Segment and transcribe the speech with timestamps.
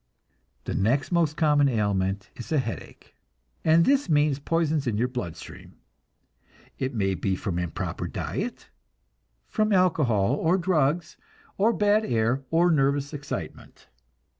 [0.63, 3.13] The next most common ailment is a headache,
[3.63, 5.75] and this means poisons in your blood stream.
[6.79, 8.71] It may be from improper diet,
[9.47, 11.17] from alcohol, or drugs,
[11.55, 13.89] or bad air, or nervous excitement.